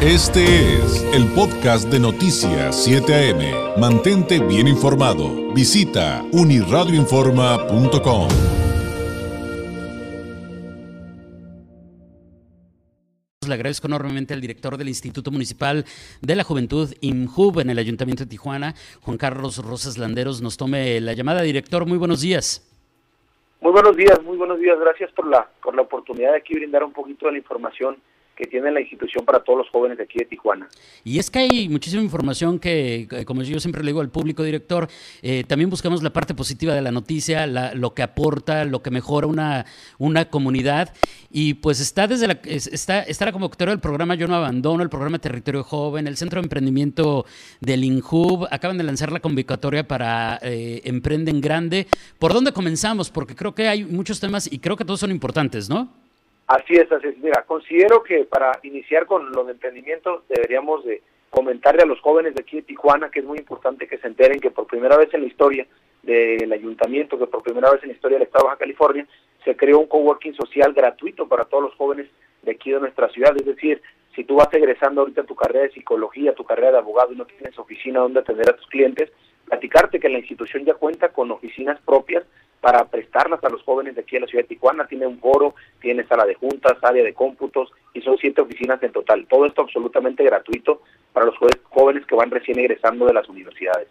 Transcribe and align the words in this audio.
Este 0.00 0.44
es 0.76 1.02
el 1.12 1.26
podcast 1.34 1.90
de 1.90 1.98
Noticias 1.98 2.84
7 2.84 3.12
AM. 3.12 3.80
Mantente 3.80 4.38
bien 4.38 4.68
informado. 4.68 5.52
Visita 5.52 6.22
uniradioinforma.com. 6.30 8.28
Le 13.44 13.54
agradezco 13.54 13.88
enormemente 13.88 14.34
al 14.34 14.40
director 14.40 14.76
del 14.76 14.86
Instituto 14.86 15.32
Municipal 15.32 15.84
de 16.22 16.36
la 16.36 16.44
Juventud, 16.44 16.94
IMJUB, 17.00 17.58
en 17.58 17.70
el 17.70 17.78
Ayuntamiento 17.80 18.22
de 18.22 18.30
Tijuana, 18.30 18.76
Juan 19.00 19.18
Carlos 19.18 19.58
Rosas 19.66 19.98
Landeros, 19.98 20.40
nos 20.40 20.56
tome 20.56 21.00
la 21.00 21.14
llamada. 21.14 21.42
Director, 21.42 21.86
muy 21.86 21.98
buenos 21.98 22.20
días. 22.20 22.64
Muy 23.60 23.72
buenos 23.72 23.96
días, 23.96 24.22
muy 24.22 24.36
buenos 24.36 24.60
días. 24.60 24.78
Gracias 24.78 25.10
por 25.10 25.26
la, 25.26 25.48
por 25.60 25.74
la 25.74 25.82
oportunidad 25.82 26.30
de 26.30 26.38
aquí 26.38 26.54
brindar 26.54 26.84
un 26.84 26.92
poquito 26.92 27.26
de 27.26 27.32
la 27.32 27.38
información 27.38 27.96
que 28.38 28.46
tiene 28.46 28.70
la 28.70 28.80
institución 28.80 29.24
para 29.24 29.40
todos 29.40 29.58
los 29.58 29.68
jóvenes 29.70 29.98
de 29.98 30.04
aquí 30.04 30.18
de 30.18 30.24
Tijuana. 30.24 30.68
Y 31.02 31.18
es 31.18 31.28
que 31.28 31.40
hay 31.40 31.68
muchísima 31.68 32.02
información 32.02 32.60
que, 32.60 33.08
como 33.26 33.42
yo 33.42 33.58
siempre 33.58 33.82
le 33.82 33.88
digo 33.88 34.00
al 34.00 34.10
público 34.10 34.44
director, 34.44 34.88
eh, 35.22 35.42
también 35.44 35.68
buscamos 35.68 36.04
la 36.04 36.10
parte 36.10 36.34
positiva 36.34 36.72
de 36.72 36.80
la 36.80 36.92
noticia, 36.92 37.46
lo 37.48 37.94
que 37.94 38.02
aporta, 38.02 38.64
lo 38.64 38.80
que 38.80 38.92
mejora 38.92 39.26
una, 39.26 39.66
una 39.98 40.30
comunidad. 40.30 40.94
Y 41.32 41.54
pues 41.54 41.80
está 41.80 42.06
desde 42.06 42.28
la, 42.28 42.38
está, 42.44 43.02
está 43.02 43.24
la 43.24 43.32
convocatoria 43.32 43.72
del 43.72 43.80
programa 43.80 44.14
Yo 44.14 44.28
No 44.28 44.36
Abandono, 44.36 44.84
el 44.84 44.88
programa 44.88 45.18
Territorio 45.18 45.64
Joven, 45.64 46.06
el 46.06 46.16
Centro 46.16 46.40
de 46.40 46.46
Emprendimiento 46.46 47.26
del 47.60 47.82
INJUB, 47.82 48.46
acaban 48.52 48.78
de 48.78 48.84
lanzar 48.84 49.10
la 49.10 49.18
convocatoria 49.18 49.88
para 49.88 50.38
eh, 50.42 50.80
Emprenden 50.84 51.40
Grande. 51.40 51.88
¿Por 52.20 52.32
dónde 52.32 52.52
comenzamos? 52.52 53.10
Porque 53.10 53.34
creo 53.34 53.52
que 53.52 53.66
hay 53.66 53.84
muchos 53.84 54.20
temas 54.20 54.50
y 54.50 54.60
creo 54.60 54.76
que 54.76 54.84
todos 54.84 55.00
son 55.00 55.10
importantes, 55.10 55.68
¿no? 55.68 56.07
Así 56.48 56.74
es, 56.74 56.90
así 56.90 57.08
es. 57.08 57.18
Mira, 57.18 57.44
considero 57.46 58.02
que 58.02 58.24
para 58.24 58.58
iniciar 58.62 59.04
con 59.04 59.30
los 59.32 59.48
emprendimientos 59.50 60.26
deberíamos 60.28 60.82
de 60.84 61.02
comentarle 61.28 61.82
a 61.82 61.86
los 61.86 62.00
jóvenes 62.00 62.34
de 62.34 62.40
aquí 62.40 62.56
de 62.56 62.62
Tijuana 62.62 63.10
que 63.10 63.20
es 63.20 63.24
muy 63.26 63.38
importante 63.38 63.86
que 63.86 63.98
se 63.98 64.06
enteren 64.06 64.40
que 64.40 64.50
por 64.50 64.66
primera 64.66 64.96
vez 64.96 65.12
en 65.12 65.20
la 65.20 65.26
historia 65.26 65.66
del 66.02 66.50
ayuntamiento, 66.50 67.18
que 67.18 67.26
por 67.26 67.42
primera 67.42 67.70
vez 67.70 67.82
en 67.82 67.90
la 67.90 67.94
historia 67.94 68.16
del 68.16 68.26
Estado 68.26 68.44
de 68.44 68.48
Baja 68.48 68.58
California, 68.60 69.06
se 69.44 69.56
creó 69.56 69.78
un 69.78 69.88
coworking 69.88 70.34
social 70.34 70.72
gratuito 70.72 71.28
para 71.28 71.44
todos 71.44 71.64
los 71.64 71.74
jóvenes 71.74 72.06
de 72.42 72.52
aquí 72.52 72.70
de 72.70 72.80
nuestra 72.80 73.10
ciudad. 73.10 73.36
Es 73.36 73.44
decir, 73.44 73.82
si 74.14 74.24
tú 74.24 74.36
vas 74.36 74.48
egresando 74.52 75.02
ahorita 75.02 75.24
tu 75.24 75.34
carrera 75.34 75.64
de 75.64 75.72
psicología, 75.72 76.34
tu 76.34 76.44
carrera 76.44 76.72
de 76.72 76.78
abogado 76.78 77.12
y 77.12 77.16
no 77.16 77.26
tienes 77.26 77.58
oficina 77.58 78.00
donde 78.00 78.20
atender 78.20 78.48
a 78.48 78.56
tus 78.56 78.66
clientes, 78.68 79.12
platicarte 79.48 79.98
que 79.98 80.08
la 80.08 80.18
institución 80.18 80.64
ya 80.64 80.74
cuenta 80.74 81.08
con 81.08 81.30
oficinas 81.30 81.78
propias 81.84 82.24
para 82.60 82.84
prestarlas 82.84 83.42
a 83.44 83.48
los 83.48 83.62
jóvenes 83.62 83.94
de 83.94 84.02
aquí 84.02 84.16
en 84.16 84.22
la 84.22 84.28
ciudad 84.28 84.44
de 84.44 84.48
Tijuana. 84.48 84.86
Tiene 84.86 85.06
un 85.06 85.18
foro, 85.18 85.54
tiene 85.80 86.06
sala 86.06 86.26
de 86.26 86.34
juntas, 86.34 86.76
área 86.82 87.04
de 87.04 87.14
cómputos 87.14 87.70
y 87.94 88.00
son 88.00 88.18
siete 88.18 88.40
oficinas 88.40 88.82
en 88.82 88.92
total. 88.92 89.26
Todo 89.28 89.46
esto 89.46 89.62
absolutamente 89.62 90.24
gratuito 90.24 90.82
para 91.12 91.26
los 91.26 91.36
jóvenes 91.70 92.04
que 92.06 92.14
van 92.14 92.30
recién 92.30 92.58
egresando 92.58 93.06
de 93.06 93.14
las 93.14 93.28
universidades 93.28 93.88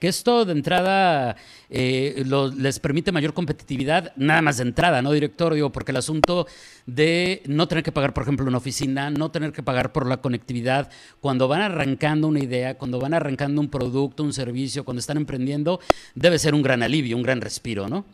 que 0.00 0.08
esto 0.08 0.46
de 0.46 0.52
entrada 0.52 1.36
eh, 1.68 2.24
les 2.56 2.80
permite 2.80 3.12
mayor 3.12 3.34
competitividad, 3.34 4.12
nada 4.16 4.40
más 4.40 4.56
de 4.56 4.62
entrada, 4.62 5.02
¿no, 5.02 5.12
director? 5.12 5.52
Digo, 5.52 5.70
porque 5.70 5.92
el 5.92 5.98
asunto 5.98 6.46
de 6.86 7.42
no 7.46 7.68
tener 7.68 7.84
que 7.84 7.92
pagar, 7.92 8.14
por 8.14 8.22
ejemplo, 8.22 8.46
una 8.46 8.56
oficina, 8.56 9.10
no 9.10 9.30
tener 9.30 9.52
que 9.52 9.62
pagar 9.62 9.92
por 9.92 10.06
la 10.06 10.16
conectividad, 10.16 10.90
cuando 11.20 11.48
van 11.48 11.60
arrancando 11.60 12.28
una 12.28 12.40
idea, 12.40 12.78
cuando 12.78 12.98
van 12.98 13.12
arrancando 13.12 13.60
un 13.60 13.68
producto, 13.68 14.22
un 14.22 14.32
servicio, 14.32 14.84
cuando 14.84 15.00
están 15.00 15.18
emprendiendo, 15.18 15.80
debe 16.14 16.38
ser 16.38 16.54
un 16.54 16.62
gran 16.62 16.82
alivio, 16.82 17.14
un 17.16 17.22
gran 17.22 17.42
respiro, 17.42 17.86
¿no? 17.86 18.06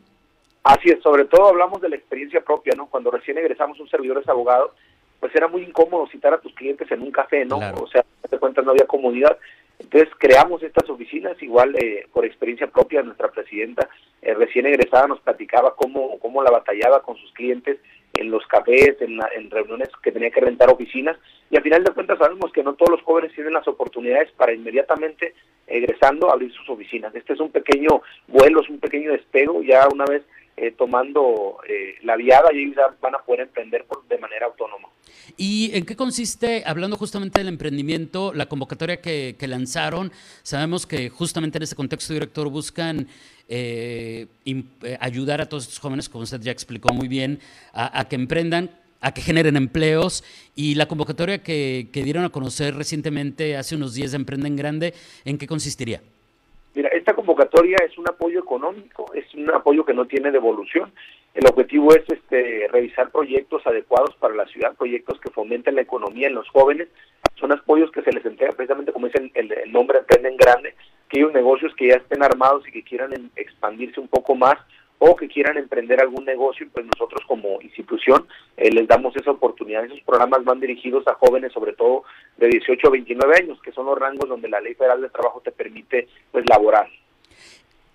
Así 0.65 0.89
es, 0.89 1.01
sobre 1.01 1.27
todo 1.27 1.47
hablamos 1.47 1.81
de 1.81 1.89
la 1.89 1.95
experiencia 1.95 2.41
propia, 2.41 2.75
¿no? 2.77 2.87
Cuando 2.87 3.13
recién 3.13 3.39
egresamos 3.39 3.79
un 3.79 3.89
servidor 3.89 4.19
es 4.19 4.29
abogado, 4.29 4.75
pues 5.21 5.33
era 5.37 5.47
muy 5.47 5.63
incómodo 5.63 6.09
citar 6.09 6.35
a 6.35 6.41
tus 6.41 6.53
clientes 6.55 6.91
en 6.91 7.03
un 7.03 7.13
café, 7.13 7.45
¿no? 7.45 7.59
O 7.59 7.87
sea, 7.87 8.05
te 8.29 8.39
cuentas, 8.39 8.65
no 8.65 8.73
había 8.73 8.87
comunidad. 8.87 9.39
Entonces 9.79 10.09
creamos 10.19 10.63
estas 10.63 10.89
oficinas, 10.89 11.41
igual 11.43 11.77
eh, 11.77 12.07
por 12.13 12.25
experiencia 12.25 12.67
propia, 12.67 13.03
nuestra 13.03 13.31
presidenta 13.31 13.89
eh, 14.23 14.35
recién 14.35 14.67
egresada 14.67 15.07
nos 15.07 15.21
platicaba 15.21 15.75
cómo, 15.77 16.19
cómo 16.19 16.43
la 16.43 16.51
batallaba 16.51 17.03
con 17.03 17.17
sus 17.17 17.33
clientes 17.33 17.79
en 18.15 18.31
los 18.31 18.47
cafés, 18.47 18.97
en, 19.01 19.19
en 19.37 19.51
reuniones 19.51 19.91
que 20.03 20.11
tenía 20.11 20.31
que 20.31 20.41
rentar 20.41 20.71
oficinas, 20.71 21.19
y 21.51 21.57
al 21.57 21.63
final 21.63 21.85
de 21.85 21.93
cuentas 21.93 22.19
sabemos 22.19 22.51
que 22.53 22.63
no 22.63 22.75
todos 22.75 22.91
los 22.91 23.03
jóvenes 23.03 23.35
tienen 23.35 23.53
las 23.53 23.69
oportunidades 23.69 24.33
para 24.33 24.55
inmediatamente 24.55 25.35
egresando 25.67 26.31
abrir 26.33 26.51
sus 26.53 26.69
oficinas. 26.71 27.15
Este 27.15 27.35
es 27.35 27.41
un 27.41 27.51
pequeño 27.51 28.03
vuelo, 28.27 28.63
es 28.63 28.71
un 28.71 28.81
pequeño 28.81 29.13
despego, 29.13 29.63
ya 29.63 29.87
una 29.93 30.07
vez 30.07 30.23
eh, 30.59 30.73
tomando 30.73 31.59
eh, 31.69 31.97
la 32.03 32.17
viada 32.17 32.51
y 32.55 32.75
ya 32.75 32.97
van 33.01 33.15
a 33.15 33.19
poder 33.19 33.41
emprender 33.43 33.85
de 34.09 34.19
manera 34.19 34.47
autónoma. 34.47 34.89
¿Y 35.37 35.71
en 35.75 35.85
qué 35.85 35.97
consiste, 35.97 36.63
hablando 36.65 36.97
justamente 36.97 37.41
del 37.41 37.49
emprendimiento, 37.49 38.33
la 38.33 38.47
convocatoria 38.47 39.03
que, 39.03 39.37
lanzaron? 39.47 40.13
Sabemos 40.43 40.87
que 40.87 41.11
justamente 41.11 41.59
en 41.59 41.65
este 41.65 41.77
contexto, 41.77 42.15
director, 42.15 42.49
buscan 42.49 43.07
eh, 43.49 44.29
ayudar 44.99 45.43
a 45.43 45.49
todos 45.49 45.65
estos 45.65 45.79
jóvenes, 45.79 46.09
como 46.09 46.25
usted 46.25 46.41
ya 46.41 46.53
explicó 46.53 46.95
muy 46.95 47.09
bien, 47.09 47.39
a, 47.75 48.09
que 48.09 48.17
emprendan 48.17 48.71
a 49.03 49.13
que 49.13 49.21
generen 49.21 49.57
empleos 49.57 50.25
y 50.55 50.75
la 50.75 50.89
convocatoria 50.89 51.43
que, 51.43 51.89
que 51.93 52.03
dieron 52.03 52.25
a 52.25 52.31
conocer 52.31 52.75
recientemente 52.75 53.59
hace 53.59 53.77
unos 53.77 53.93
días 53.93 54.13
de 54.13 54.17
Emprenden 54.17 54.57
Grande, 54.57 54.95
¿en 55.27 55.37
qué 55.37 55.47
consistiría? 55.47 56.01
Esta 57.07 57.15
convocatoria 57.15 57.77
es 57.89 57.97
un 57.99 58.09
apoyo 58.09 58.41
económico, 58.41 59.07
es 59.15 59.33
un 59.33 59.49
apoyo 59.55 59.85
que 59.85 59.95
no 59.95 60.07
tiene 60.07 60.33
devolución. 60.33 60.93
El 61.35 61.47
objetivo 61.47 61.95
es 61.95 62.03
este, 62.09 62.67
revisar 62.73 63.13
proyectos 63.13 63.65
adecuados 63.65 64.17
para 64.17 64.35
la 64.35 64.45
ciudad, 64.47 64.75
proyectos 64.75 65.21
que 65.21 65.31
fomenten 65.31 65.77
la 65.77 65.83
economía 65.83 66.27
en 66.27 66.35
los 66.35 66.49
jóvenes. 66.49 66.89
Son 67.37 67.53
apoyos 67.53 67.93
que 67.93 68.03
se 68.03 68.11
les 68.11 68.27
entrega 68.27 68.55
precisamente 68.55 68.93
como 68.93 69.07
dice 69.07 69.31
el, 69.35 69.53
el 69.53 69.71
nombre, 69.71 69.99
Emprenden 69.99 70.37
Grande, 70.37 70.75
aquellos 71.07 71.33
negocios 71.33 71.73
que 71.77 71.91
ya 71.91 71.95
estén 71.95 72.25
armados 72.25 72.67
y 72.67 72.73
que 72.73 72.83
quieran 72.83 73.31
expandirse 73.37 74.01
un 74.01 74.09
poco 74.09 74.35
más 74.35 74.57
o 74.99 75.15
que 75.17 75.29
quieran 75.29 75.59
emprender 75.59 76.01
algún 76.01 76.25
negocio, 76.25 76.67
pues 76.73 76.87
nosotros 76.87 77.23
como 77.27 77.61
institución 77.61 78.27
eh, 78.57 78.71
les 78.71 78.89
damos 78.89 79.15
esa 79.17 79.31
oportunidad. 79.31 79.85
Esos 79.85 80.01
programas 80.01 80.45
van 80.45 80.61
dirigidos 80.61 81.07
a 81.07 81.15
jóvenes, 81.15 81.53
sobre 81.53 81.75
todo 81.75 82.05
de 82.37 82.49
18 82.49 82.89
a 82.89 82.91
29 82.91 83.35
años, 83.37 83.61
que 83.63 83.73
son 83.73 83.87
los 83.87 83.99
rangos 83.99 84.29
donde 84.29 84.49
la 84.49 84.61
Ley 84.61 84.75
Federal 84.75 85.01
de 85.01 85.11
Trabajo 85.11 85.41
te 85.45 85.53
permite 85.53 86.09
pues 86.33 86.45
laborar. 86.49 86.89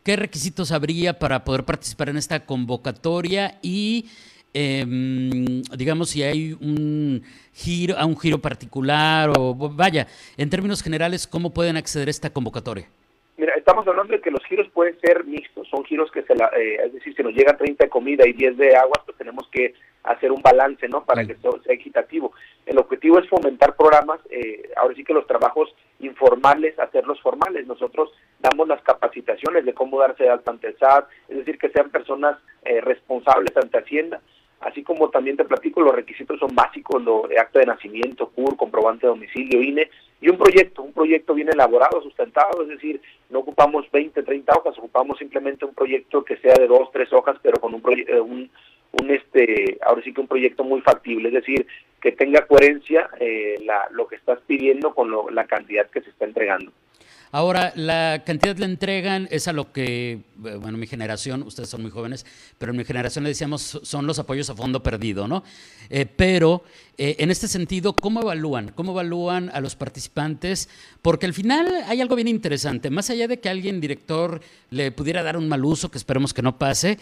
¿Qué 0.03 0.15
requisitos 0.15 0.71
habría 0.71 1.19
para 1.19 1.43
poder 1.43 1.63
participar 1.63 2.09
en 2.09 2.17
esta 2.17 2.45
convocatoria 2.45 3.59
y 3.61 4.09
em, 4.53 5.61
digamos 5.77 6.09
si 6.09 6.23
hay 6.23 6.53
un 6.53 7.23
giro 7.53 7.95
a 7.97 8.05
un 8.05 8.17
giro 8.17 8.39
particular 8.39 9.31
o 9.37 9.53
vaya, 9.53 10.07
en 10.37 10.49
términos 10.49 10.81
generales, 10.81 11.27
cómo 11.27 11.51
pueden 11.51 11.77
acceder 11.77 12.07
a 12.07 12.11
esta 12.11 12.31
convocatoria? 12.31 12.87
Estamos 13.61 13.87
hablando 13.87 14.13
de 14.13 14.21
que 14.21 14.31
los 14.31 14.43
giros 14.45 14.67
pueden 14.69 14.99
ser 15.01 15.23
mixtos, 15.23 15.67
son 15.67 15.85
giros 15.85 16.09
que 16.09 16.23
se 16.23 16.33
la, 16.33 16.47
eh, 16.57 16.79
es 16.83 16.93
decir, 16.93 17.15
si 17.15 17.21
nos 17.21 17.31
llegan 17.31 17.59
30 17.59 17.83
de 17.83 17.89
comida 17.91 18.27
y 18.27 18.33
10 18.33 18.57
de 18.57 18.75
agua, 18.75 19.03
pues 19.05 19.15
tenemos 19.19 19.47
que 19.51 19.75
hacer 20.01 20.31
un 20.31 20.41
balance, 20.41 20.89
¿no? 20.89 21.05
Para 21.05 21.27
que 21.27 21.35
todo 21.35 21.61
sea 21.61 21.75
equitativo. 21.75 22.33
El 22.65 22.79
objetivo 22.79 23.19
es 23.19 23.29
fomentar 23.29 23.75
programas, 23.75 24.19
eh, 24.31 24.71
ahora 24.77 24.95
sí 24.95 25.03
que 25.03 25.13
los 25.13 25.27
trabajos 25.27 25.69
informales, 25.99 26.77
hacerlos 26.79 27.21
formales. 27.21 27.67
Nosotros 27.67 28.11
damos 28.39 28.67
las 28.67 28.81
capacitaciones 28.81 29.63
de 29.63 29.75
cómo 29.75 29.99
darse 29.99 30.23
de 30.23 30.31
alta 30.31 30.49
ante 30.49 30.69
el 30.69 30.77
SAT, 30.79 31.07
es 31.29 31.37
decir, 31.37 31.59
que 31.59 31.69
sean 31.69 31.91
personas 31.91 32.39
eh, 32.65 32.81
responsables 32.81 33.55
ante 33.55 33.77
Hacienda 33.77 34.21
así 34.61 34.83
como 34.83 35.09
también 35.09 35.37
te 35.37 35.45
platico, 35.45 35.81
los 35.81 35.95
requisitos 35.95 36.39
son 36.39 36.55
básicos, 36.55 37.03
lo, 37.03 37.25
acto 37.39 37.59
de 37.59 37.65
nacimiento, 37.65 38.29
CUR, 38.29 38.55
comprobante 38.55 39.05
de 39.05 39.11
domicilio, 39.11 39.61
INE, 39.61 39.89
y 40.21 40.29
un 40.29 40.37
proyecto, 40.37 40.83
un 40.83 40.93
proyecto 40.93 41.33
bien 41.33 41.49
elaborado, 41.49 42.01
sustentado, 42.01 42.61
es 42.63 42.69
decir, 42.69 43.01
no 43.29 43.39
ocupamos 43.39 43.89
20, 43.91 44.21
30 44.21 44.53
hojas, 44.53 44.77
ocupamos 44.77 45.17
simplemente 45.17 45.65
un 45.65 45.73
proyecto 45.73 46.23
que 46.23 46.37
sea 46.37 46.53
de 46.53 46.67
dos, 46.67 46.91
tres 46.91 47.11
hojas, 47.11 47.37
pero 47.41 47.59
con 47.59 47.73
un, 47.73 47.81
eh, 48.07 48.19
un, 48.19 48.49
un 49.01 49.09
este, 49.09 49.77
ahora 49.81 50.03
sí 50.03 50.13
que 50.13 50.21
un 50.21 50.27
proyecto 50.27 50.63
muy 50.63 50.81
factible, 50.81 51.29
es 51.29 51.33
decir, 51.33 51.65
que 51.99 52.11
tenga 52.11 52.45
coherencia 52.45 53.09
eh, 53.19 53.57
la, 53.65 53.87
lo 53.91 54.07
que 54.07 54.15
estás 54.15 54.39
pidiendo 54.45 54.93
con 54.93 55.09
lo, 55.09 55.29
la 55.29 55.45
cantidad 55.45 55.89
que 55.89 56.01
se 56.01 56.09
está 56.09 56.25
entregando. 56.25 56.71
Ahora, 57.33 57.71
la 57.75 58.23
cantidad 58.25 58.57
le 58.57 58.65
entregan 58.65 59.27
es 59.31 59.47
a 59.47 59.53
lo 59.53 59.71
que, 59.71 60.21
bueno, 60.35 60.77
mi 60.77 60.85
generación, 60.85 61.43
ustedes 61.43 61.69
son 61.69 61.81
muy 61.81 61.89
jóvenes, 61.89 62.25
pero 62.57 62.71
en 62.71 62.77
mi 62.77 62.83
generación 62.83 63.23
le 63.23 63.29
decíamos 63.29 63.79
son 63.83 64.05
los 64.05 64.19
apoyos 64.19 64.49
a 64.49 64.55
fondo 64.55 64.83
perdido, 64.83 65.27
¿no? 65.29 65.43
Eh, 65.89 66.05
pero 66.05 66.63
eh, 66.97 67.15
en 67.19 67.31
este 67.31 67.47
sentido, 67.47 67.93
¿cómo 67.93 68.21
evalúan? 68.21 68.71
¿Cómo 68.75 68.91
evalúan 68.91 69.49
a 69.53 69.61
los 69.61 69.75
participantes? 69.75 70.69
Porque 71.01 71.25
al 71.25 71.33
final 71.33 71.67
hay 71.87 72.01
algo 72.01 72.15
bien 72.15 72.27
interesante, 72.27 72.89
más 72.89 73.09
allá 73.09 73.27
de 73.27 73.39
que 73.39 73.49
alguien, 73.49 73.81
director, 73.81 74.41
le 74.69 74.91
pudiera 74.91 75.23
dar 75.23 75.37
un 75.37 75.47
mal 75.47 75.65
uso, 75.65 75.89
que 75.89 75.97
esperemos 75.97 76.33
que 76.33 76.41
no 76.41 76.57
pase, 76.57 76.97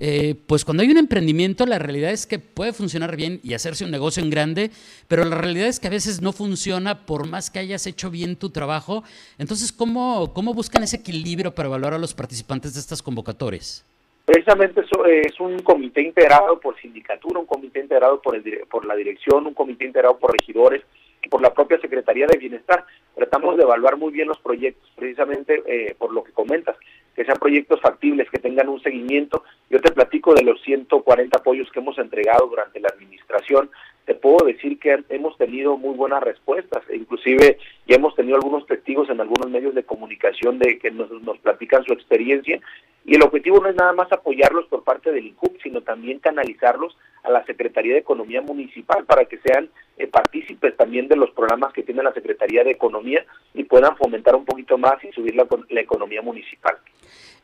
eh, 0.00 0.36
pues 0.46 0.64
cuando 0.64 0.82
hay 0.82 0.90
un 0.90 0.96
emprendimiento, 0.96 1.66
la 1.66 1.78
realidad 1.78 2.12
es 2.12 2.26
que 2.26 2.38
puede 2.38 2.72
funcionar 2.72 3.16
bien 3.16 3.40
y 3.42 3.54
hacerse 3.54 3.84
un 3.84 3.90
negocio 3.90 4.22
en 4.22 4.30
grande, 4.30 4.70
pero 5.08 5.24
la 5.24 5.36
realidad 5.36 5.66
es 5.66 5.80
que 5.80 5.88
a 5.88 5.90
veces 5.90 6.20
no 6.22 6.32
funciona 6.32 7.04
por 7.04 7.26
más 7.26 7.50
que 7.50 7.58
hayas 7.58 7.86
hecho 7.86 8.10
bien 8.10 8.36
tu 8.36 8.50
trabajo. 8.50 9.02
Entonces, 9.38 9.72
¿cómo, 9.72 10.32
cómo 10.34 10.54
buscan 10.54 10.84
ese 10.84 10.98
equilibrio 10.98 11.54
para 11.54 11.66
evaluar 11.68 11.94
a 11.94 11.98
los 11.98 12.14
participantes 12.14 12.74
de 12.74 12.80
estas 12.80 13.02
convocatorias? 13.02 13.84
Precisamente 14.28 14.82
eso 14.82 15.06
es 15.06 15.40
un 15.40 15.58
comité 15.60 16.02
integrado 16.02 16.60
por 16.60 16.78
sindicatura, 16.78 17.40
un 17.40 17.46
comité 17.46 17.80
integrado 17.80 18.20
por, 18.20 18.36
el, 18.36 18.42
por 18.70 18.84
la 18.84 18.94
dirección, 18.94 19.46
un 19.46 19.54
comité 19.54 19.86
integrado 19.86 20.18
por 20.18 20.32
regidores, 20.38 20.82
por 21.30 21.40
la 21.40 21.54
propia 21.54 21.80
Secretaría 21.80 22.26
de 22.26 22.36
Bienestar. 22.36 22.84
Tratamos 23.14 23.56
de 23.56 23.62
evaluar 23.62 23.96
muy 23.96 24.12
bien 24.12 24.28
los 24.28 24.38
proyectos, 24.40 24.86
precisamente 24.96 25.62
eh, 25.64 25.94
por 25.96 26.12
lo 26.12 26.24
que 26.24 26.32
comentas, 26.32 26.76
que 27.16 27.24
sean 27.24 27.38
proyectos 27.38 27.80
factibles, 27.80 28.28
que 28.28 28.38
tengan 28.38 28.68
un 28.68 28.82
seguimiento. 28.82 29.44
Yo 29.70 29.80
te 29.80 29.92
platico 29.92 30.34
de 30.34 30.42
los 30.42 30.60
140 30.60 31.38
apoyos 31.38 31.70
que 31.72 31.80
hemos 31.80 31.96
entregado 31.98 32.48
durante 32.48 32.80
la 32.80 32.88
administración. 32.88 33.70
Te 34.04 34.14
puedo 34.14 34.44
decir 34.44 34.78
que 34.78 35.04
hemos 35.08 35.38
tenido 35.38 35.78
muy 35.78 35.96
buenas 35.96 36.22
respuestas, 36.22 36.82
e 36.90 36.96
inclusive 36.96 37.56
ya 37.86 37.96
hemos 37.96 38.14
tenido 38.14 38.36
algunos 38.36 38.66
testigos 38.66 39.08
en 39.08 39.22
algunos 39.22 39.50
medios 39.50 39.74
de 39.74 39.84
comunicación 39.84 40.58
de 40.58 40.78
que 40.78 40.90
nos, 40.90 41.10
nos 41.22 41.38
platican 41.38 41.82
su 41.84 41.94
experiencia 41.94 42.60
y 43.08 43.14
el 43.14 43.22
objetivo 43.22 43.58
no 43.58 43.70
es 43.70 43.74
nada 43.74 43.94
más 43.94 44.12
apoyarlos 44.12 44.66
por 44.66 44.84
parte 44.84 45.10
del 45.10 45.28
INCUP, 45.28 45.62
sino 45.62 45.80
también 45.80 46.18
canalizarlos 46.18 46.94
a 47.22 47.30
la 47.30 47.42
Secretaría 47.46 47.94
de 47.94 48.00
Economía 48.00 48.42
Municipal 48.42 49.06
para 49.06 49.24
que 49.24 49.38
sean 49.38 49.70
eh, 49.96 50.06
partícipes 50.06 50.76
también 50.76 51.08
de 51.08 51.16
los 51.16 51.30
programas 51.30 51.72
que 51.72 51.82
tiene 51.82 52.02
la 52.02 52.12
Secretaría 52.12 52.64
de 52.64 52.72
Economía 52.72 53.24
y 53.54 53.64
puedan 53.64 53.96
fomentar 53.96 54.36
un 54.36 54.44
poquito 54.44 54.76
más 54.76 55.02
y 55.02 55.12
subir 55.12 55.34
la, 55.34 55.46
la 55.70 55.80
economía 55.80 56.20
municipal. 56.20 56.76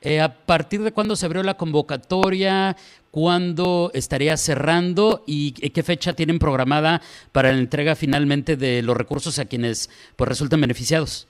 Eh, 0.03 0.21
¿A 0.21 0.29
partir 0.29 0.83
de 0.83 0.93
cuándo 0.93 1.17
se 1.17 1.25
abrió 1.25 1.43
la 1.43 1.57
convocatoria? 1.57 2.77
¿Cuándo 3.11 3.91
estaría 3.95 4.37
cerrando? 4.37 5.23
¿Y 5.27 5.53
qué 5.53 5.83
fecha 5.83 6.13
tienen 6.13 6.39
programada 6.39 7.01
para 7.33 7.51
la 7.51 7.59
entrega 7.59 7.95
finalmente 7.95 8.57
de 8.57 8.83
los 8.83 8.99
recursos 8.99 9.39
a 9.39 9.47
quienes 9.47 9.89
pues, 10.17 10.29
resulten 10.29 10.61
beneficiados? 10.61 11.27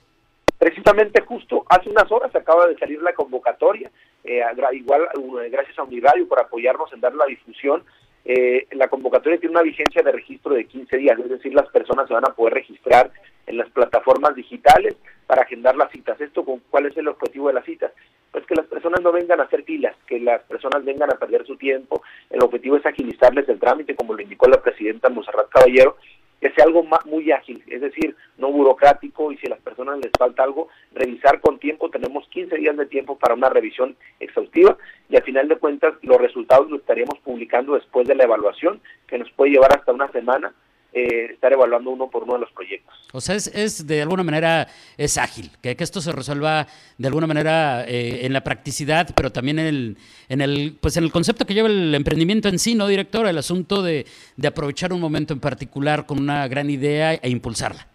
Precisamente 0.57 1.21
justo 1.21 1.65
hace 1.69 1.89
unas 1.89 2.11
horas 2.11 2.33
acaba 2.35 2.67
de 2.67 2.77
salir 2.77 3.01
la 3.01 3.13
convocatoria 3.13 3.91
eh, 4.25 4.41
igual 4.73 5.03
eh, 5.03 5.49
gracias 5.49 5.77
a 5.77 5.83
Uniradio 5.83 6.27
por 6.27 6.39
apoyarnos 6.39 6.91
en 6.93 7.01
dar 7.01 7.13
la 7.13 7.25
difusión. 7.25 7.83
Eh, 8.27 8.65
la 8.71 8.87
convocatoria 8.87 9.39
tiene 9.39 9.53
una 9.53 9.61
vigencia 9.61 10.01
de 10.01 10.11
registro 10.11 10.55
de 10.55 10.65
15 10.65 10.97
días, 10.97 11.19
es 11.19 11.29
decir, 11.29 11.53
las 11.53 11.69
personas 11.69 12.07
se 12.07 12.13
van 12.15 12.27
a 12.27 12.33
poder 12.33 12.55
registrar 12.55 13.11
en 13.45 13.57
las 13.57 13.69
plataformas 13.69 14.33
digitales 14.33 14.97
para 15.27 15.43
agendar 15.43 15.75
las 15.75 15.91
citas. 15.91 16.19
¿Esto 16.19 16.43
con 16.43 16.59
cuál 16.71 16.87
es 16.87 16.97
el 16.97 17.07
objetivo 17.07 17.49
de 17.49 17.53
las 17.53 17.65
citas? 17.65 17.91
Pues 18.31 18.43
que 18.47 18.55
las 18.55 18.65
personas 18.65 19.01
no 19.01 19.11
vengan 19.11 19.39
a 19.39 19.43
hacer 19.43 19.63
filas, 19.63 19.95
que 20.07 20.19
las 20.19 20.41
personas 20.43 20.83
vengan 20.83 21.13
a 21.13 21.19
perder 21.19 21.45
su 21.45 21.55
tiempo. 21.55 22.01
El 22.31 22.41
objetivo 22.41 22.77
es 22.77 22.85
agilizarles 22.85 23.47
el 23.47 23.59
trámite, 23.59 23.95
como 23.95 24.15
lo 24.15 24.21
indicó 24.23 24.47
la 24.47 24.61
presidenta 24.61 25.09
Monserrat 25.09 25.49
Caballero, 25.49 25.97
que 26.41 26.51
sea 26.51 26.65
algo 26.65 26.85
muy 27.05 27.31
ágil, 27.31 27.63
es 27.67 27.81
decir, 27.81 28.15
no 28.37 28.51
burocrático 28.51 29.31
y 29.31 29.37
si 29.37 29.47
a 29.47 29.51
las 29.51 29.59
personas 29.59 29.99
les 29.99 30.11
falta 30.17 30.43
algo, 30.43 30.67
revisar 30.93 31.39
con 31.39 31.59
tiempo, 31.59 31.89
tenemos 31.89 32.27
15 32.29 32.55
días 32.57 32.77
de 32.77 32.85
tiempo 32.85 33.17
para 33.17 33.33
una 33.33 33.49
revisión 33.49 33.95
exhaustiva 34.19 34.77
y 35.09 35.15
al 35.15 35.23
final 35.23 35.47
de 35.47 35.57
cuentas 35.57 35.93
los 36.01 36.17
resultados 36.17 36.69
los 36.69 36.81
estaríamos 36.81 37.19
publicando 37.19 37.75
después 37.75 38.07
de 38.07 38.15
la 38.15 38.25
evaluación, 38.25 38.81
que 39.07 39.17
nos 39.17 39.31
puede 39.31 39.51
llevar 39.51 39.75
hasta 39.77 39.93
una 39.93 40.11
semana 40.11 40.53
eh, 40.95 41.33
estar 41.33 41.51
evaluando 41.53 41.91
uno 41.91 42.09
por 42.09 42.23
uno 42.23 42.33
de 42.33 42.39
los 42.39 42.51
proyectos. 42.51 42.95
O 43.13 43.21
sea, 43.21 43.35
es, 43.35 43.47
es 43.53 43.85
de 43.85 44.01
alguna 44.01 44.23
manera, 44.23 44.67
es 44.97 45.17
ágil, 45.17 45.51
que, 45.61 45.75
que 45.75 45.83
esto 45.83 46.01
se 46.01 46.11
resuelva 46.11 46.67
de 46.97 47.07
alguna 47.07 47.27
manera 47.27 47.85
eh, 47.85 48.25
en 48.25 48.33
la 48.33 48.41
practicidad, 48.41 49.09
pero 49.15 49.31
también 49.31 49.59
en 49.59 49.65
el, 49.65 49.97
en 50.29 50.41
el, 50.41 50.77
pues 50.79 50.95
en 50.97 51.03
el 51.03 51.11
concepto 51.11 51.45
que 51.45 51.53
lleva 51.53 51.67
el 51.67 51.93
emprendimiento 51.93 52.47
en 52.47 52.57
sí, 52.57 52.73
¿no, 52.73 52.87
director? 52.87 53.27
El 53.27 53.37
asunto 53.37 53.83
de, 53.83 54.05
de 54.37 54.47
aprovechar 54.47 54.93
un 54.93 55.01
momento 55.01 55.33
en 55.33 55.41
particular 55.41 56.05
con 56.05 56.17
una 56.19 56.47
gran 56.47 56.69
idea 56.69 57.13
e 57.13 57.29
impulsarla. 57.29 57.87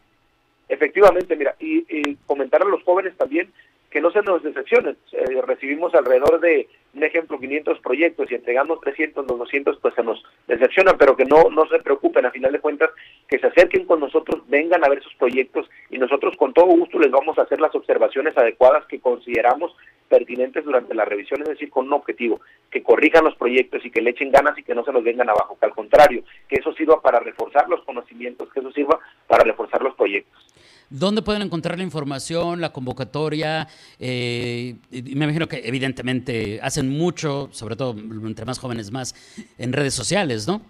Efectivamente, 0.68 1.34
mira, 1.34 1.56
y, 1.58 1.78
y 1.88 2.16
comentar 2.26 2.62
a 2.62 2.66
los 2.66 2.82
jóvenes 2.84 3.16
también 3.16 3.50
que 3.90 4.00
no 4.00 4.10
se 4.10 4.22
nos 4.22 4.42
decepcionen. 4.42 4.96
Eh, 5.12 5.42
recibimos 5.42 5.94
alrededor 5.94 6.40
de, 6.40 6.68
un 6.94 7.02
ejemplo, 7.02 7.38
500 7.38 7.80
proyectos 7.80 8.30
y 8.30 8.36
entregamos 8.36 8.80
300, 8.80 9.26
los 9.26 9.38
200, 9.38 9.78
pues 9.80 9.94
se 9.94 10.02
nos 10.02 10.22
decepcionan, 10.46 10.96
pero 10.96 11.16
que 11.16 11.24
no, 11.24 11.50
no 11.50 11.66
se 11.66 11.80
preocupen, 11.80 12.24
a 12.24 12.30
final 12.30 12.52
de 12.52 12.60
cuentas, 12.60 12.90
que 13.28 13.38
se 13.38 13.48
acerquen 13.48 13.86
con 13.86 14.00
nosotros, 14.00 14.42
vengan 14.48 14.84
a 14.84 14.88
ver 14.88 15.02
sus 15.02 15.14
proyectos 15.14 15.68
y 15.90 15.98
nosotros 15.98 16.36
con 16.36 16.52
todo 16.52 16.66
gusto 16.66 16.98
les 16.98 17.10
vamos 17.10 17.38
a 17.38 17.42
hacer 17.42 17.60
las 17.60 17.74
observaciones 17.74 18.36
adecuadas 18.36 18.86
que 18.86 19.00
consideramos 19.00 19.74
pertinentes 20.08 20.64
durante 20.64 20.94
la 20.94 21.04
revisión, 21.04 21.40
es 21.42 21.48
decir, 21.48 21.70
con 21.70 21.86
un 21.86 21.92
objetivo, 21.92 22.40
que 22.70 22.82
corrijan 22.82 23.24
los 23.24 23.36
proyectos 23.36 23.84
y 23.84 23.90
que 23.90 24.00
le 24.00 24.10
echen 24.10 24.30
ganas 24.30 24.58
y 24.58 24.62
que 24.62 24.74
no 24.74 24.84
se 24.84 24.92
los 24.92 25.04
vengan 25.04 25.30
abajo, 25.30 25.56
que 25.58 25.66
al 25.66 25.74
contrario, 25.74 26.24
que 26.48 26.56
eso 26.56 26.72
sirva 26.74 27.00
para 27.00 27.20
reforzar 27.20 27.68
los 27.68 27.82
conocimientos, 27.84 28.52
que 28.52 28.60
eso 28.60 28.72
sirva 28.72 28.98
para 29.26 29.44
reforzar 29.44 29.82
los 29.82 29.94
proyectos. 29.94 30.46
¿Dónde 30.90 31.22
pueden 31.22 31.42
encontrar 31.42 31.78
la 31.78 31.84
información, 31.84 32.60
la 32.60 32.72
convocatoria? 32.72 33.68
Eh, 34.00 34.74
me 34.90 35.24
imagino 35.24 35.46
que 35.46 35.62
evidentemente 35.64 36.58
hacen 36.62 36.88
mucho, 36.88 37.48
sobre 37.52 37.76
todo 37.76 37.96
entre 37.96 38.44
más 38.44 38.58
jóvenes 38.58 38.90
más, 38.90 39.14
en 39.56 39.72
redes 39.72 39.94
sociales, 39.94 40.48
¿no? 40.48 40.60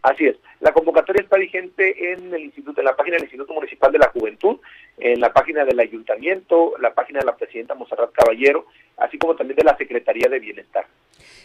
Así 0.00 0.24
es. 0.24 0.36
La 0.60 0.72
convocatoria 0.72 1.22
está 1.22 1.36
vigente 1.36 2.12
en 2.12 2.32
el 2.32 2.44
instituto, 2.44 2.80
en 2.80 2.86
la 2.86 2.96
página 2.96 3.16
del 3.16 3.24
Instituto 3.24 3.52
Municipal 3.52 3.92
de 3.92 3.98
la 3.98 4.08
Juventud, 4.08 4.58
en 4.96 5.20
la 5.20 5.30
página 5.32 5.64
del 5.66 5.78
Ayuntamiento, 5.78 6.72
la 6.80 6.94
página 6.94 7.20
de 7.20 7.26
la 7.26 7.36
Presidenta 7.36 7.74
Monserrat 7.74 8.12
Caballero, 8.12 8.66
así 8.96 9.18
como 9.18 9.36
también 9.36 9.56
de 9.56 9.64
la 9.64 9.76
Secretaría 9.76 10.28
de 10.30 10.38
Bienestar. 10.38 10.86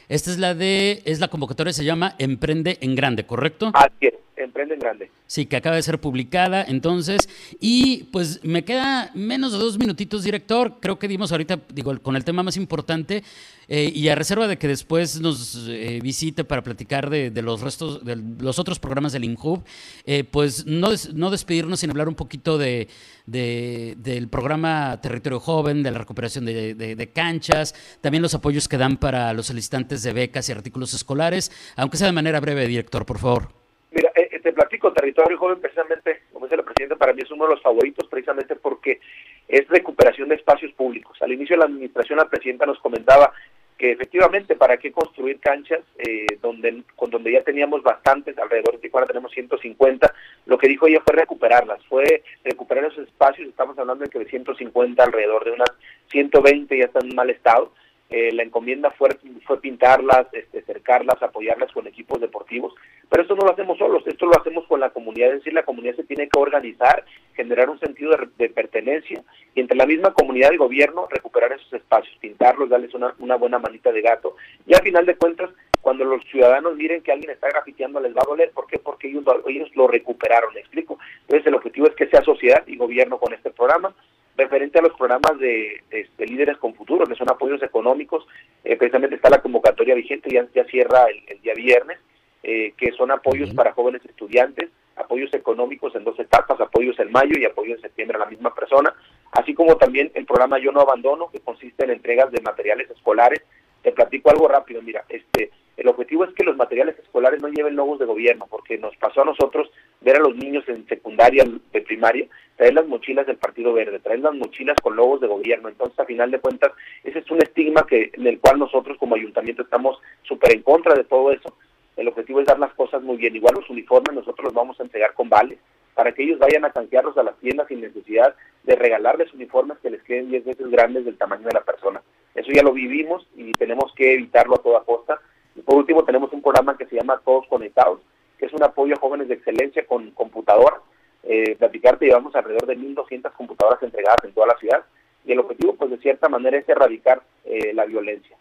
Esta 0.08 0.32
es 0.32 0.38
la 0.38 0.54
de, 0.54 1.02
es 1.06 1.20
la 1.20 1.28
convocatoria, 1.28 1.74
se 1.74 1.84
llama 1.84 2.16
Emprende 2.18 2.78
en 2.80 2.96
Grande, 2.96 3.26
¿correcto? 3.26 3.72
Así 3.74 4.08
es, 4.08 4.14
Emprende 4.46 4.76
en 4.76 4.80
Grande. 4.80 5.12
Sí, 5.28 5.46
que 5.46 5.58
acaba 5.58 5.76
de 5.76 5.82
ser 5.82 6.00
publicada, 6.00 6.64
entonces, 6.68 7.30
y 7.60 8.06
pues 8.06 8.44
me 8.44 8.64
queda 8.64 9.12
menos 9.14 9.52
de 9.52 9.58
dos 9.58 9.78
minutitos, 9.78 10.24
director, 10.24 10.76
creo 10.80 11.00
que 11.00 11.08
dimos 11.08 11.32
ahorita, 11.32 11.60
digo, 11.74 11.98
con 12.02 12.16
el 12.16 12.24
tema 12.24 12.44
más 12.44 12.58
importante, 12.58 13.24
eh, 13.68 13.92
y 13.94 14.10
a 14.10 14.16
reserva 14.16 14.48
de 14.48 14.58
que 14.58 14.68
después 14.68 15.20
nos 15.20 15.68
eh, 15.68 16.00
visite 16.02 16.44
para 16.44 16.62
platicar 16.62 17.10
de, 17.10 17.32
los 17.42 17.62
restos, 17.62 18.06
de 18.06 18.16
los 18.16 18.60
otros 18.60 18.80
programas 18.80 19.12
del 19.14 19.24
INHUB, 19.24 19.64
eh, 20.06 20.24
pues 20.24 20.66
no, 20.66 20.90
no 21.14 21.32
despedirnos 21.32 21.80
sin 21.80 21.90
hablar 21.90 22.08
un 22.08 22.16
poquito 22.16 22.58
de, 22.58 22.88
del 23.26 24.28
programa 24.30 25.00
Territorio 25.02 25.40
Joven, 25.40 25.82
de 25.82 25.92
la 25.92 25.98
recuperación 25.98 26.46
de, 26.46 27.12
canchas, 27.14 27.74
también 28.02 28.22
los 28.22 28.36
apoyos 28.36 28.68
que 28.68 28.78
dan 28.78 28.98
para 28.98 29.34
los 29.34 29.48
solicitantes 29.48 30.04
de 30.04 30.14
becas 30.14 30.48
y 30.50 30.52
artículos 30.52 30.94
escolares, 30.94 31.52
aunque 31.76 31.98
sea 31.98 32.08
de 32.08 32.14
manera 32.14 32.40
breve, 32.40 32.68
director, 32.68 33.06
por 33.06 33.18
favor. 33.18 33.50
Mira, 33.92 34.12
te 34.46 34.54
platico, 34.54 34.94
Territorio 34.94 35.40
Joven, 35.40 35.60
precisamente, 35.60 36.22
como 36.32 36.46
dice 36.46 36.56
la 36.56 36.62
presidenta, 36.62 36.96
para 36.96 37.14
mí 37.14 37.22
es 37.24 37.32
uno 37.32 37.46
de 37.46 37.56
los 37.56 37.64
favoritos, 37.64 38.08
precisamente 38.08 38.56
porque 38.56 39.00
es 39.48 39.68
recuperación 39.70 40.30
de 40.30 40.36
espacios 40.36 40.72
públicos. 40.74 41.18
Al 41.20 41.32
inicio 41.32 41.56
de 41.56 41.62
la 41.62 41.66
administración, 41.66 42.20
la 42.20 42.30
presidenta 42.30 42.68
nos 42.68 42.78
comentaba 42.78 43.34
que 43.76 43.92
efectivamente 43.92 44.56
para 44.56 44.78
qué 44.78 44.92
construir 44.92 45.40
canchas 45.40 45.80
eh, 45.98 46.28
donde 46.44 46.84
con 46.96 47.10
donde 47.10 47.32
ya 47.32 47.42
teníamos 47.42 47.82
bastantes 47.82 48.38
alrededor 48.38 48.76
de 48.76 48.78
Tijuana 48.78 49.08
tenemos 49.08 49.34
150 49.34 50.14
lo 50.46 50.58
que 50.58 50.70
dijo 50.70 50.88
ella 50.88 51.02
fue 51.04 51.14
recuperarlas 51.14 51.84
fue 51.90 52.24
recuperar 52.46 52.86
esos 52.86 53.06
espacios 53.06 53.50
estamos 53.50 53.78
hablando 53.78 54.06
de 54.06 54.10
que 54.10 54.20
de 54.20 54.30
150 54.30 55.04
alrededor 55.04 55.44
de 55.44 55.52
unas 55.52 55.72
120 56.10 56.78
ya 56.78 56.86
están 56.86 57.06
en 57.06 57.16
mal 57.18 57.30
estado 57.30 57.74
eh, 58.10 58.32
la 58.34 58.44
encomienda 58.44 58.92
fue, 58.92 59.10
fue 59.46 59.60
pintarlas, 59.60 60.28
este, 60.32 60.62
cercarlas, 60.62 61.22
apoyarlas 61.24 61.72
con 61.72 61.88
equipos 61.88 62.22
deportivos, 62.22 62.74
pero 63.10 63.24
esto 63.24 63.36
no 63.36 63.46
lo 63.46 63.52
hacemos 63.52 63.80
solos, 63.80 64.04
esto 64.06 64.28
lo 64.28 64.40
hacemos 64.40 64.66
con 64.68 64.80
la 64.80 64.92
comunidad, 64.92 65.30
es 65.30 65.40
decir, 65.40 65.54
la 65.54 65.66
comunidad 65.66 65.96
se 65.96 66.04
tiene 66.04 66.30
que 66.30 66.40
organizar, 66.40 67.04
generar 67.36 67.68
un 67.70 67.80
sentido 67.80 68.16
de, 68.38 68.50
pertenencia 68.50 69.24
y 69.56 69.60
entre 69.60 69.76
la 69.76 69.88
misma 69.88 70.14
comunidad 70.14 70.52
y 70.52 70.58
gobierno 70.58 71.08
recuperar 71.10 71.52
esos 71.54 71.74
espacios, 71.74 72.16
pintarlos, 72.20 72.70
darles 72.70 72.94
una, 72.94 73.36
buena 73.38 73.58
manita 73.58 73.92
de 73.92 74.02
gato 74.02 74.36
y 74.68 74.76
al 74.76 74.84
final 74.84 75.06
de 75.06 75.16
cuentas 75.16 75.50
cuando 75.82 76.06
los 76.06 76.24
ciudadanos 76.26 76.76
miren 76.76 77.02
que 77.02 77.12
alguien 77.12 77.32
está 77.32 77.48
grafiteando 77.50 78.00
les 78.00 78.16
va 78.16 78.22
a 78.22 78.30
doler, 78.30 78.52
¿por 78.52 78.68
qué? 78.68 78.80
Porque 78.80 79.08
ellos, 79.08 79.24
ellos 79.48 79.70
lo 79.76 79.88
recuperaron, 79.88 80.54
¿me 80.54 80.60
explico? 80.60 80.98
Entonces 81.22 81.46
el 81.48 81.56
objetivo 81.56 81.88
es 81.88 81.96
que 81.96 82.08
sea 82.08 82.22
sociedad 82.22 82.64
y 82.68 82.78
gobierno 82.78 83.18
con 83.18 83.34
este 83.34 83.50
programa, 83.50 83.94
referente 84.38 84.80
a 84.80 84.82
los 84.82 84.94
programas 84.94 85.40
de, 85.40 85.82
líderes 86.20 86.58
con 86.58 86.74
futuro, 86.74 87.06
que 87.06 87.16
son 87.16 87.30
apoyos 87.30 87.62
económicos, 87.64 88.26
eh, 88.64 88.76
precisamente 88.76 89.16
está 89.16 89.30
la 89.30 89.42
convocatoria 89.42 89.96
vigente, 89.96 90.30
ya, 90.32 90.46
ya 90.54 90.66
cierra 90.66 91.06
el, 91.28 91.42
día 91.42 91.54
viernes, 91.54 92.00
eh, 92.44 92.74
que 92.78 92.92
son 92.92 93.12
apoyos 93.12 93.54
para 93.54 93.74
jóvenes 93.74 94.04
estudiantes, 94.06 94.70
apoyos 94.96 95.34
económicos 95.34 95.96
en 95.96 96.04
dos 96.04 96.20
etapas, 96.20 96.60
apoyos 96.60 96.98
en 97.00 97.12
mayo 97.12 97.38
y 97.40 97.46
apoyo 97.46 97.76
en 97.76 97.82
septiembre 97.82 98.18
a 98.18 98.22
la 98.22 98.30
misma 98.30 98.54
persona, 98.54 98.94
así 99.32 99.54
como 99.54 99.78
también 99.78 100.12
el 100.14 100.26
programa 100.26 100.60
Yo 100.60 100.72
no 100.72 100.82
abandono, 100.82 101.30
que 101.32 101.40
consiste 101.40 101.86
en 101.86 101.92
entregas 101.92 102.32
de 102.32 102.42
materiales 102.42 102.90
escolares. 102.90 103.42
Te 103.82 103.92
platico 103.92 104.32
algo 104.32 104.48
rápido, 104.48 104.82
mira, 104.82 105.06
este 105.10 105.52
el 105.78 105.90
objetivo 105.90 106.24
es 106.24 106.34
que 106.34 106.46
los 106.46 106.56
materiales 106.56 106.98
escolares 107.00 107.42
no 107.42 107.50
lleven 107.50 107.76
logos 107.76 108.00
de 108.00 108.06
gobierno, 108.06 108.48
porque 108.50 108.78
nos 108.78 108.96
pasó 108.96 109.22
a 109.22 109.26
nosotros 109.26 109.70
ver 110.02 110.16
a 110.16 110.20
los 110.20 110.36
niños 110.36 110.64
en 110.68 110.88
secundaria, 110.88 111.44
de 111.74 111.82
primaria, 111.82 112.28
traer 112.56 112.74
las 112.74 112.88
mochilas 112.88 113.28
del 113.28 113.38
Partido 113.38 113.74
Verde, 113.74 114.00
traer 114.00 114.20
las 114.20 114.34
mochilas 114.34 114.78
con 114.82 114.96
logos 114.96 115.22
de 115.22 115.28
gobierno. 115.28 115.70
Entonces, 115.70 116.00
a 116.00 116.06
final 116.06 116.32
de 116.32 116.40
cuentas, 116.40 116.72
ese 117.04 117.20
es 117.20 117.32
un 117.32 117.42
estigma 117.42 117.86
que 117.86 118.12
en 118.14 118.28
el 118.28 118.40
cual 118.40 118.60
nosotros 118.60 118.98
como 118.98 119.16
ayuntamiento 119.16 119.64
estamos 119.64 120.00
súper 120.24 120.54
en 120.54 120.62
contra 120.62 120.94
de 120.94 121.04
todo 121.04 121.32
eso. 121.32 121.54
El 121.98 122.08
objetivo 122.08 122.40
es 122.40 122.48
dar 122.48 122.60
las 122.60 122.74
cosas 122.74 123.02
muy 123.02 123.18
bien. 123.18 123.36
Igual 123.36 123.56
los 123.56 123.70
uniformes 123.70 124.14
nosotros 124.14 124.46
los 124.46 124.54
vamos 124.54 124.80
a 124.80 124.84
entregar 124.84 125.14
con 125.14 125.30
vales 125.30 125.60
para 125.96 126.12
que 126.12 126.24
ellos 126.24 126.40
vayan 126.40 126.66
a 126.66 126.72
canjearlos 126.72 127.18
a 127.18 127.24
las 127.24 127.38
tiendas 127.38 127.68
sin 127.70 127.82
necesidad 127.82 128.36
de 128.64 128.76
regalarles 128.76 129.34
uniformes 129.34 129.78
que 129.82 129.90
les 129.90 130.04
queden 130.04 130.30
10 130.30 130.46
veces 130.46 130.70
grandes 130.70 131.06
del 131.06 131.18
tamaño 131.18 131.48
de 131.48 131.54
la 131.54 131.64
persona. 131.64 132.02
Eso 132.36 132.52
ya 132.52 132.64
lo 132.64 132.74
vivimos 132.74 133.26
y 133.36 133.54
tenemos 133.54 133.94
que 133.96 134.14
evitarlo 134.14 134.56
a 134.56 134.62
toda 134.62 134.84
costa 134.84 135.20
y 135.56 135.62
por 135.62 135.78
último 135.78 136.04
tenemos 136.04 136.32
un 136.34 136.42
programa 136.42 136.78
que 136.78 136.86
se 136.86 136.98
llama 136.98 137.22
Todos 137.24 137.48
Conectados, 137.48 138.02
que 138.38 138.46
es 138.46 138.54
un 138.54 138.62
apoyo 138.62 138.94
a 138.94 139.00
jóvenes 139.00 139.30
de 139.30 139.36
excelencia 139.36 139.86
con 139.88 140.12
computadoras. 140.12 140.82
Eh, 141.26 141.56
platicarte, 141.58 142.06
llevamos 142.06 142.36
alrededor 142.36 142.68
de 142.68 142.78
1.200 142.78 143.32
computadoras 143.34 143.82
entregadas 143.82 144.24
en 144.24 144.34
toda 144.34 144.48
la 144.48 144.58
ciudad 144.58 144.84
y 145.26 145.32
el 145.32 145.40
objetivo, 145.40 145.76
pues 145.76 145.92
de 145.92 145.98
cierta 145.98 146.30
manera, 146.30 146.58
es 146.58 146.70
erradicar 146.70 147.22
eh, 147.46 147.74
la 147.74 147.86
violencia. 147.86 148.38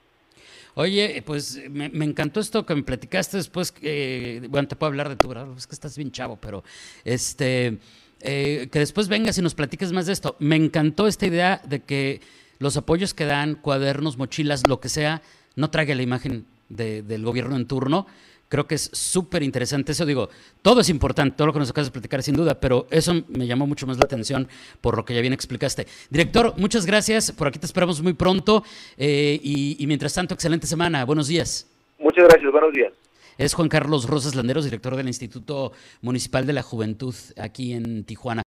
Oye, 0.75 1.23
pues 1.25 1.63
me, 1.71 1.87
encantó 2.05 2.41
esto 2.41 2.67
que 2.67 2.75
me 2.75 2.83
platicaste 2.83 3.37
después. 3.37 3.71
que, 3.71 4.43
bueno, 4.51 4.67
te 4.69 4.77
puedo 4.77 4.89
hablar 4.89 5.09
de 5.09 5.17
tu 5.17 5.29
grado, 5.29 5.55
es 5.57 5.67
que 5.67 5.75
estás 5.75 5.97
bien 5.97 6.11
chavo, 6.11 6.37
pero 6.41 6.65
este, 7.05 7.79
eh, 8.21 8.69
que 8.71 8.79
después 8.81 9.09
vengas 9.09 9.39
y 9.39 9.43
nos 9.43 9.55
platiques 9.55 9.93
más 9.93 10.07
de 10.07 10.13
esto. 10.13 10.37
Me 10.41 10.57
encantó 10.57 11.07
esta 11.07 11.27
idea 11.27 11.61
de 11.65 11.81
que 11.81 12.21
los 12.59 12.77
apoyos 12.77 13.15
que 13.15 13.25
dan, 13.25 13.55
cuadernos, 13.55 14.19
mochilas, 14.19 14.63
lo 14.69 14.81
que 14.81 14.89
sea, 14.89 15.23
no 15.55 15.71
traiga 15.71 15.95
la 15.95 16.03
imagen 16.03 16.45
del 16.69 17.25
gobierno 17.25 17.57
en 17.57 17.69
turno, 17.69 18.07
Creo 18.49 18.67
que 18.67 18.75
es 18.75 18.91
súper 18.93 19.43
interesante 19.43 19.93
eso. 19.93 20.07
Digo, 20.07 20.29
todo 20.63 20.81
es 20.81 20.89
importante, 20.89 21.37
todo 21.37 21.47
lo 21.47 21.53
que 21.53 21.59
nos 21.59 21.71
acabas 21.71 21.89
de 21.89 21.93
platicar 21.93 22.23
sin 22.23 22.37
duda, 22.37 22.61
pero 22.61 22.87
eso 22.91 23.15
me 23.29 23.47
llamó 23.47 23.67
mucho 23.67 23.87
más 23.87 23.97
la 23.97 24.05
atención 24.05 24.49
por 24.81 24.97
lo 24.97 25.05
que 25.05 25.15
ya 25.15 25.21
bien 25.21 25.33
explicaste. 25.33 25.87
Director, 26.11 26.55
muchas 26.57 26.87
gracias. 26.87 27.33
Por 27.33 27.49
aquí 27.49 27.59
te 27.59 27.67
esperamos 27.67 28.03
muy 28.03 28.13
pronto. 28.13 28.65
Eh, 28.97 29.41
y, 29.43 29.85
mientras 29.87 30.15
tanto, 30.15 30.35
excelente 30.35 30.67
semana. 30.67 31.05
Buenos 31.05 31.29
días. 31.29 31.67
Muchas 31.99 32.25
gracias. 32.29 32.53
Buenos 32.53 32.73
días. 32.73 32.93
Es 33.37 33.55
Juan 33.55 33.69
Carlos 33.69 34.09
Rosas 34.09 34.37
Landeros, 34.37 34.65
director 34.65 34.95
del 34.95 35.09
Instituto 35.09 35.73
Municipal 36.03 36.47
de 36.47 36.53
la 36.53 36.63
Juventud 36.63 37.15
aquí 37.37 37.73
en 37.73 38.05
Tijuana. 38.05 38.43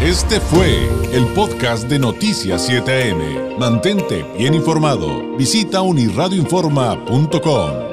Este 0.00 0.40
fue 0.40 0.88
el 1.12 1.26
podcast 1.34 1.88
de 1.88 1.98
Noticias 1.98 2.68
7am. 2.68 3.58
Mantente 3.58 4.24
bien 4.36 4.54
informado. 4.54 5.36
Visita 5.36 5.82
unirradioinforma.com. 5.82 7.83